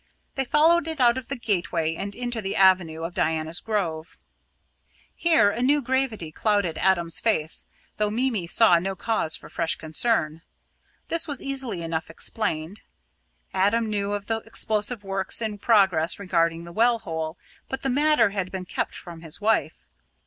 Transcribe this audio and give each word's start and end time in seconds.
They 0.33 0.45
followed 0.45 0.87
it 0.87 0.99
out 0.99 1.19
of 1.19 1.27
the 1.27 1.35
gateway 1.35 1.93
and 1.93 2.15
into 2.15 2.41
the 2.41 2.55
avenue 2.55 3.03
of 3.03 3.13
Diana's 3.13 3.59
Grove. 3.59 4.17
Here 5.13 5.51
a 5.51 5.61
new 5.61 5.79
gravity 5.79 6.31
clouded 6.31 6.79
Adam's 6.79 7.19
face, 7.19 7.67
though 7.97 8.09
Mimi 8.09 8.47
saw 8.47 8.79
no 8.79 8.95
cause 8.95 9.35
for 9.35 9.47
fresh 9.47 9.75
concern. 9.75 10.41
This 11.09 11.27
was 11.27 11.43
easily 11.43 11.83
enough 11.83 12.09
explained. 12.09 12.81
Adam 13.53 13.91
knew 13.91 14.13
of 14.13 14.25
the 14.25 14.39
explosive 14.39 15.03
works 15.03 15.39
in 15.39 15.59
progress 15.59 16.17
regarding 16.17 16.63
the 16.63 16.73
well 16.73 16.97
hole, 16.97 17.37
but 17.69 17.83
the 17.83 17.89
matter 17.91 18.31
had 18.31 18.51
been 18.51 18.65
kept 18.65 18.95
from 18.95 19.21
his 19.21 19.39
wife. 19.39 19.85